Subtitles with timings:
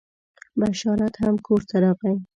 [0.59, 2.15] بشارت هم کور ته راغی.